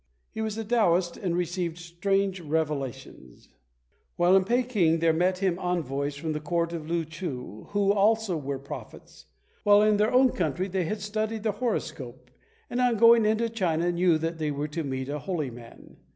He 0.31 0.41
was 0.41 0.57
a 0.57 0.65
Taoist, 0.65 1.15
and 1.15 1.37
received 1.37 1.77
strange 1.77 2.39
revelations. 2.41 3.49
While 4.15 4.35
in 4.35 4.45
Peking 4.45 4.97
there 4.97 5.13
met 5.13 5.37
him 5.37 5.59
envoys 5.59 6.15
from 6.15 6.31
the 6.33 6.39
Court 6.39 6.73
of 6.73 6.87
Loochoo, 6.89 7.65
who 7.69 7.91
also 7.93 8.35
were 8.35 8.57
prophets. 8.57 9.27
While 9.61 9.83
in 9.83 9.97
their 9.97 10.11
own 10.11 10.31
country 10.31 10.67
they 10.67 10.85
had 10.85 11.01
studied 11.01 11.43
the 11.43 11.51
horoscope, 11.51 12.31
and 12.67 12.81
on 12.81 12.97
going 12.97 13.27
into 13.27 13.47
China 13.47 13.91
knew 13.91 14.17
that 14.17 14.39
they 14.39 14.49
were 14.49 14.67
to 14.69 14.83
meet 14.83 15.07
a 15.07 15.19
Holy 15.19 15.51
Man. 15.51 15.97